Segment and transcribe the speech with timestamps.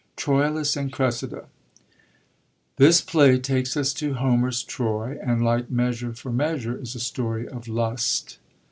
[0.15, 1.45] Troilus and Cressida.—
[2.77, 7.47] This play takes us to Homer's Troy, and* like Measure for Measure, is a story
[7.47, 8.39] of lust.